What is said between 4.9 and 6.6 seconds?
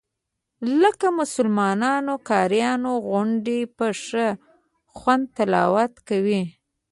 خوند تلاوت کوي.